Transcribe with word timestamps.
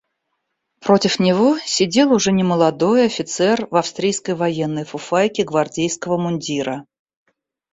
Против 0.79 1.19
него 1.19 1.59
сидел 1.63 2.11
уже 2.11 2.31
немолодой 2.31 3.05
офицер 3.05 3.67
в 3.69 3.75
австрийской 3.75 4.33
военной 4.33 4.83
фуфайке 4.83 5.43
гвардейского 5.43 6.17
мундира. 6.17 6.87